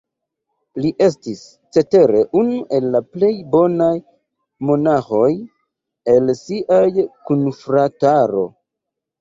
Li 0.83 0.91
estis, 1.07 1.41
cetere, 1.75 2.21
unu 2.41 2.57
el 2.79 2.87
la 2.95 3.01
plej 3.17 3.31
bonaj 3.53 3.91
monaĥoj 4.71 5.29
el 6.15 6.35
sia 6.41 6.83
kunfrataro. 7.31 8.49